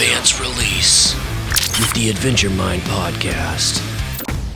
[0.00, 1.14] Advance release
[1.80, 3.82] with the Adventure Mind podcast.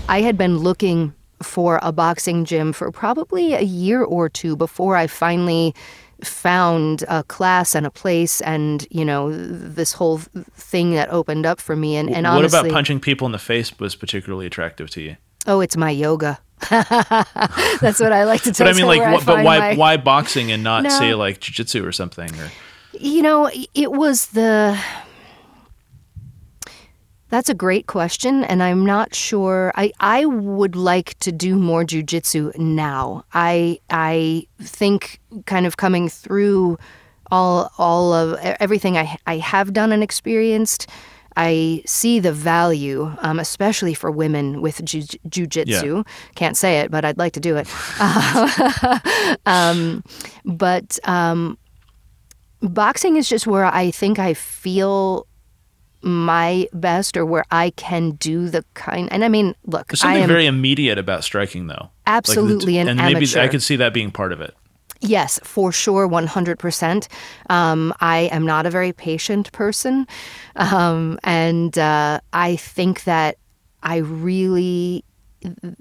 [0.08, 4.95] I had been looking for a boxing gym for probably a year or two before
[4.95, 5.75] I finally
[6.23, 10.19] found a class and a place and you know this whole
[10.55, 13.38] thing that opened up for me and, and what honestly about punching people in the
[13.38, 15.17] face was particularly attractive to you?
[15.49, 16.38] oh it's my yoga
[16.70, 19.74] that's what i like to tell But I mean, like, where what, but why my-
[19.74, 20.88] why boxing and not No.
[20.91, 22.30] say like jujitsu or something?
[22.38, 22.52] Or
[22.93, 24.79] You know, it was the.
[27.33, 29.73] That's a great question, and I'm not sure.
[29.75, 33.25] I, I would like to do more jujitsu now.
[33.33, 36.77] I I think kind of coming through
[37.31, 40.91] all all of everything I I have done and experienced.
[41.35, 46.07] I see the value, um, especially for women with ju- jujitsu.
[46.35, 47.67] Can't say it, but I'd like to do it.
[49.47, 50.05] um,
[50.45, 51.57] but um,
[52.61, 55.27] boxing is just where I think I feel
[56.02, 60.07] my best or where I can do the kind and I mean look there's I
[60.07, 61.74] something am very immediate about striking, though.
[61.74, 64.54] Like the- Absolutely an and maybe I could see that being part of it.
[65.04, 67.08] Yes, for sure, 100%.
[67.50, 70.06] Um, I am not a very patient person.
[70.54, 73.36] Um, and uh, I think that
[73.82, 75.05] I really,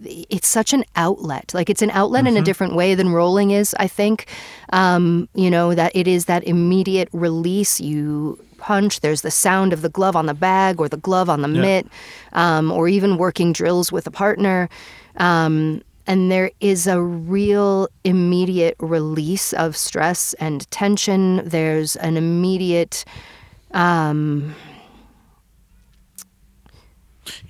[0.04, 1.54] it's such an outlet.
[1.54, 4.26] Like it's an outlet in a different way than rolling is, I think.
[4.74, 7.80] Um, you know, that it is that immediate release.
[7.80, 11.42] You punch, there's the sound of the glove on the bag or the glove on
[11.42, 11.88] the mitt,
[12.34, 14.70] um, or even working drills with a partner.
[15.18, 21.42] Um, and there is a real immediate release of stress and tension.
[21.48, 23.04] There's an immediate,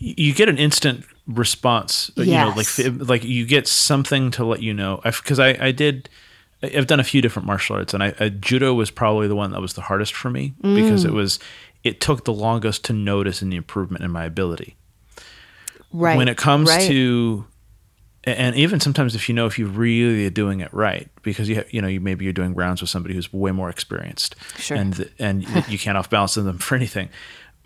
[0.02, 2.12] Y- You get an instant response.
[2.18, 5.00] uh, You know, like like you get something to let you know.
[5.04, 6.10] Because I, I did.
[6.64, 9.52] I've done a few different martial arts, and I, I judo was probably the one
[9.52, 11.10] that was the hardest for me because Mm.
[11.10, 11.40] it was.
[11.84, 14.76] It took the longest to notice any improvement in my ability.
[15.92, 16.16] right.
[16.18, 16.88] when it comes right.
[16.88, 17.46] to
[18.24, 21.64] and even sometimes if you know if you really are doing it right because you
[21.72, 24.78] you know you maybe you're doing rounds with somebody who's way more experienced Sure.
[24.78, 27.10] and and you can't off balance them for anything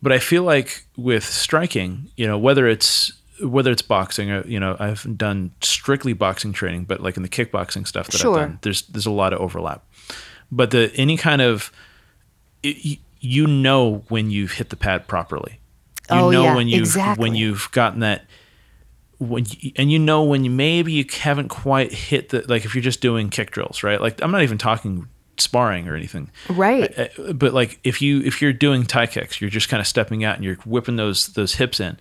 [0.01, 4.59] but i feel like with striking you know whether it's whether it's boxing or you
[4.59, 8.39] know i've done strictly boxing training but like in the kickboxing stuff that Sure.
[8.39, 9.83] i've done there's there's a lot of overlap
[10.51, 11.71] but the any kind of
[12.63, 15.59] it, you know when you've hit the pad properly
[16.09, 17.21] you Oh, know yeah, when you've exactly.
[17.21, 18.25] when you've gotten that
[19.17, 22.75] when you, and you know when you maybe you haven't quite hit the like if
[22.75, 25.07] you're just doing kick drills right like i'm not even talking
[25.37, 26.97] sparring or anything Right.
[26.97, 30.23] Uh, but like if you if you're doing Thai kicks you're just kind of stepping
[30.23, 31.97] out and you're whipping those those hips in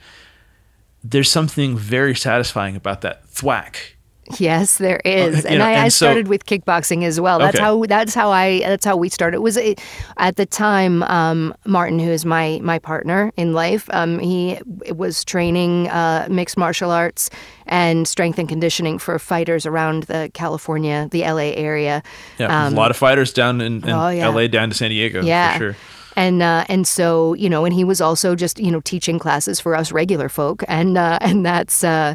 [1.04, 3.91] there's something very satisfying about that thwack
[4.38, 7.38] Yes, there is, you and know, I, I and so- started with kickboxing as well.
[7.38, 7.62] That's Okay.
[7.62, 9.37] how that's how I that's how we started.
[9.37, 9.76] It was a,
[10.16, 13.87] at the time um, Martin, who is my my partner in life.
[13.93, 14.59] Um, he
[14.94, 17.28] was training uh, mixed martial arts
[17.66, 22.03] and strength and conditioning for fighters around the California, the LA area.
[22.38, 24.28] yeah a lot of fighters down in, in Um, oh, yeah.
[24.28, 25.53] la down to san diego yeah.
[25.53, 25.76] for sure
[26.16, 29.60] And uh, and so you know, and he was also just you know teaching classes
[29.60, 32.14] for us regular folk, and uh, and that's uh,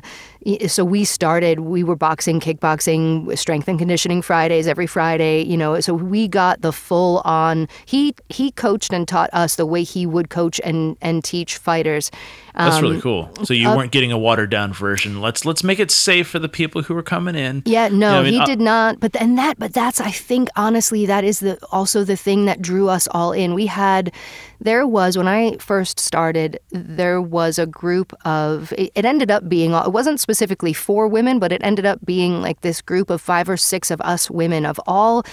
[0.67, 1.59] so we started.
[1.61, 5.43] We were boxing, kickboxing, strength and conditioning Fridays every Friday.
[5.43, 7.67] You know, so we got the full on.
[7.85, 12.11] He he coached and taught us the way he would coach and and teach fighters.
[12.55, 15.79] that's Um, really cool so you weren't getting a watered down version let's let's make
[15.79, 18.33] it safe for the people who are coming in Yeah, no, You know I mean?
[18.33, 18.99] he Uh, did not.
[18.99, 22.61] But and that, but that's I think honestly that is the also the thing that
[22.61, 23.53] drew us all in.
[23.53, 24.11] We had,
[24.59, 28.73] there was when I first started, there was a group of.
[28.77, 32.39] It, it ended up being it wasn't specifically for women, but it ended up being
[32.39, 35.23] like this group of five or six of us women of all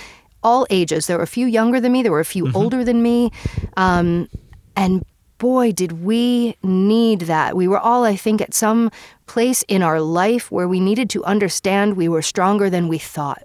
[0.43, 1.07] all ages.
[1.07, 2.03] There were a few younger than me.
[2.03, 2.57] There were a few Mm-hmm.
[2.57, 3.31] older than me,
[3.77, 4.27] um,
[4.75, 5.05] and
[5.37, 7.55] boy, did we need that.
[7.55, 8.91] We were all, I think, at some
[9.27, 13.45] place in our life where we needed to understand we were stronger than we thought.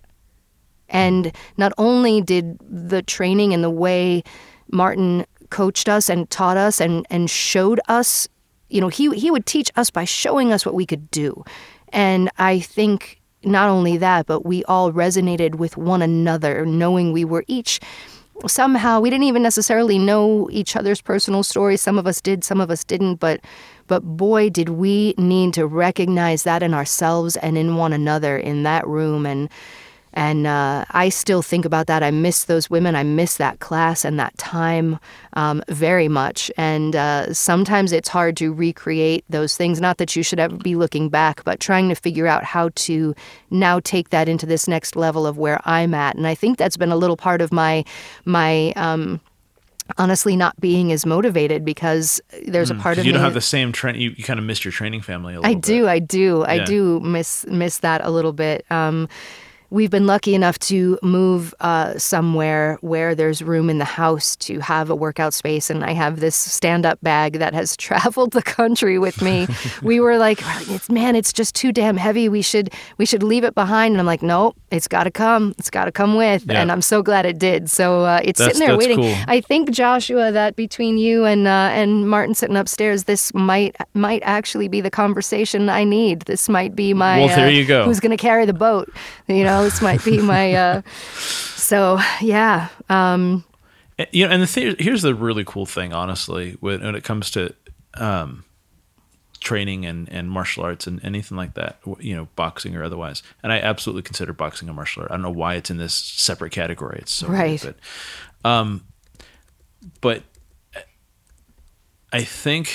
[0.88, 4.24] And not only did the training and the way
[4.72, 8.30] Martin coached us and taught us and, and showed us,
[8.72, 11.44] you know, he, he would teach us by showing us what we could do.
[11.90, 17.26] And I think not only that, but we all resonated with one another, knowing we
[17.26, 17.80] were each
[18.48, 21.82] somehow we didn't even necessarily know each other's personal stories.
[21.82, 23.16] Some of us did some of us didn't.
[23.16, 23.42] But
[23.88, 28.64] but boy did we need to recognize that in ourselves and in one another in
[28.64, 29.26] that room.
[29.26, 29.50] And
[30.14, 32.04] and uh, I still think about that.
[32.04, 32.96] I miss those women.
[32.96, 35.00] I miss that class and that time
[35.34, 36.52] um, very much.
[36.58, 39.80] And uh, sometimes it's hard to recreate those things.
[39.80, 43.16] Not that you should ever be looking back, but trying to figure out how to
[43.50, 46.16] now take that into this next level of where I'm at.
[46.16, 47.86] And I think that's been a little part of my
[48.26, 48.74] my.
[48.76, 49.22] Um,
[49.98, 53.08] honestly not being as motivated because there's a part of Hmm.
[53.08, 53.96] you don't have the same train.
[54.00, 56.54] You, you kind of missed your training family a little I do, I do, I
[56.54, 56.64] Yeah.
[56.66, 58.66] do miss miss that a little bit.
[58.72, 59.10] Um,
[59.72, 64.60] we've been lucky enough to move uh, somewhere where there's room in the house to
[64.60, 69.00] have a workout space, and I have this stand-up bag that has traveled the country
[69.00, 69.48] with me.
[69.82, 70.44] we were like,
[70.90, 72.30] man, it's just too damn heavy.
[72.30, 73.94] We should we should leave it behind.
[73.94, 75.54] And I'm like, no, it's got to come.
[75.58, 76.46] It's got to come with.
[76.48, 76.62] Yeah.
[76.62, 77.70] And I'm so glad it did.
[77.70, 78.98] So uh, it's That's- sitting there waiting.
[78.98, 79.16] cool.
[79.28, 84.22] I think Joshua, that between you and uh, and Martin sitting upstairs, this might might
[84.24, 86.22] actually be the conversation I need.
[86.22, 87.20] This might be my.
[87.20, 87.84] Well, there uh, you go.
[87.86, 88.92] Who's going to carry the boat?
[89.28, 90.54] You know, this might be my.
[90.54, 90.82] Uh,
[91.16, 93.44] so yeah, um,
[93.98, 97.04] And- You know, and the thing, here's the really cool thing, honestly, when, when it
[97.04, 97.54] comes to
[97.96, 98.44] um,
[99.42, 103.24] training and, and martial arts and anything like that, you know, boxing or otherwise.
[103.44, 105.12] And I absolutely consider boxing a martial art.
[105.12, 107.00] I don't know why it's in this separate category.
[107.02, 107.76] It's so weird, Right.
[108.44, 108.86] but, um,
[110.00, 110.22] but
[112.14, 112.70] I think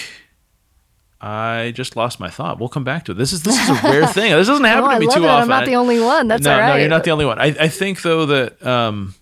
[1.20, 2.58] I just lost my thought.
[2.58, 3.14] We'll come back to it.
[3.16, 4.32] This is this is a rare thing.
[4.32, 5.28] This doesn't happen Oh, to me too it.
[5.28, 5.42] often.
[5.42, 6.28] I'm not the only one.
[6.28, 6.68] That's no, all right.
[6.68, 7.38] No, you're not the only one.
[7.38, 9.14] I, I think though that um,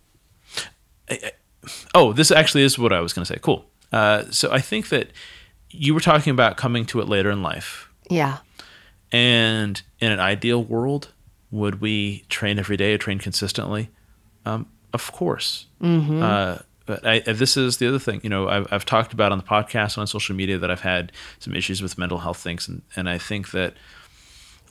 [1.11, 3.39] I- I- oh, this actually is what I was going to say.
[3.41, 3.65] Cool.
[3.93, 5.11] Uh, so I think that
[5.77, 8.39] you were talking about coming to it later in life, Yeah.
[9.13, 11.09] and in an ideal world,
[11.51, 13.91] would we train every day, or train consistently?
[14.47, 15.67] Um, of course.
[15.83, 16.23] Mm-hmm.
[16.23, 18.21] Uh, but I, this is the other thing.
[18.23, 20.83] You know, I've, I've talked about on the podcast and on social media that I've
[20.83, 23.75] had some issues with mental health things, and, and I think that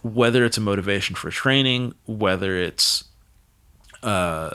[0.04, 3.06] whether it's a motivation for training, whether it's
[4.04, 4.52] uh,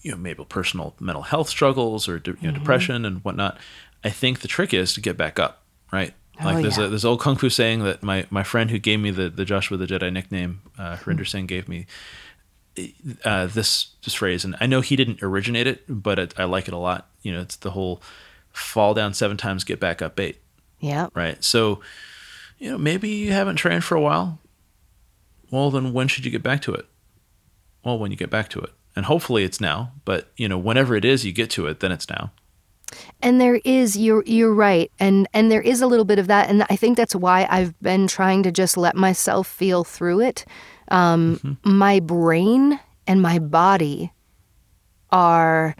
[0.00, 3.58] you know maybe personal mental health struggles or you know, depression and whatnot,
[4.02, 5.61] I think the trick is to get back up,
[5.92, 6.14] right?
[6.42, 6.84] Like Oh, there's yeah.
[6.86, 9.44] a there's old kung fu saying that my, my friend who gave me the, the
[9.44, 11.86] Joshua the Jedi nickname, uh, Harinder Singh gave me
[13.24, 16.68] uh, this this phrase, and I know he didn't originate it, but it, I like
[16.68, 17.08] it a lot.
[17.22, 18.00] You know, it's the whole
[18.52, 20.40] fall down seven times, get back up eight
[20.80, 21.08] Yeah.
[21.14, 21.42] right?
[21.44, 21.80] So,
[22.58, 24.38] you know, maybe you haven't trained for a while.
[25.50, 26.86] Well, then when should you get back to it?
[27.84, 28.70] Well, when you get back to it.
[28.96, 31.92] And hopefully it's now, but you know, whenever it is you get to it, then
[31.92, 32.32] it's now.
[33.20, 36.50] And there is you're you're right, and and there is a little bit of that,
[36.50, 40.44] and I think that's why I've been trying to just let myself feel through it.
[40.88, 44.12] Um, My brain and my body
[45.10, 45.76] are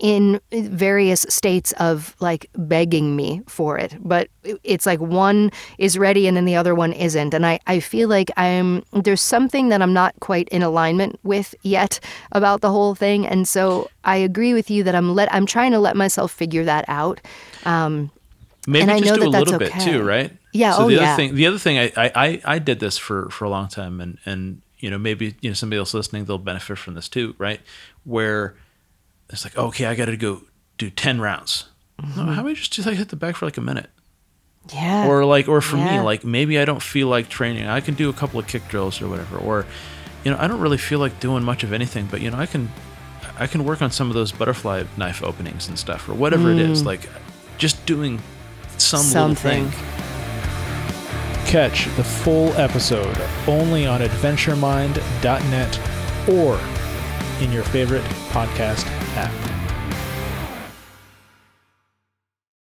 [0.00, 4.28] in various states of like begging me for it but
[4.64, 8.08] it's like one is ready and then the other one isn't and i, I feel
[8.08, 12.00] like i'm there's something that i'm not quite in alignment with yet
[12.32, 15.72] about the whole thing and so i agree with you that i'm let i'm trying
[15.72, 17.20] to let myself figure that out
[17.66, 18.10] um,
[18.66, 19.84] Maybe And I just know do that a that's little bit okay.
[19.92, 20.32] too, right?
[20.52, 21.16] Yeah, So oh, the other yeah.
[21.16, 24.00] thing, the other thing, I, I, I- I did this for for a long time,
[24.02, 27.34] and and you know maybe you know somebody else listening they'll benefit from this too,
[27.38, 27.60] right?
[28.04, 28.54] Where
[29.30, 30.42] it's like, okay, I got to go
[30.78, 31.68] do ten rounds.
[32.00, 32.26] Mm-hmm.
[32.26, 33.90] No, how about you just like hit the back for like a minute?
[34.74, 37.94] yeah or like or for me like maybe i don't feel like training i can
[37.94, 39.64] do a couple of kick drills or whatever or
[40.22, 42.44] you know i don't really feel like doing much of anything but you know i
[42.44, 42.70] can
[43.38, 46.58] i can work on some of those butterfly knife openings and stuff or whatever it
[46.58, 47.08] is like
[47.56, 48.20] just doing
[48.76, 49.64] some Something.
[49.64, 49.96] little thing
[51.46, 53.16] Catch the full episode
[53.48, 55.80] only on adventuremind.net
[56.28, 56.60] or
[57.42, 58.86] in your favorite podcast
[59.16, 59.49] app.